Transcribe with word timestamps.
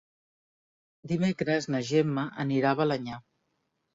Dimecres 1.11 1.69
na 1.75 1.83
Gemma 1.89 2.25
anirà 2.45 2.71
a 2.71 2.79
Balenyà. 2.83 3.21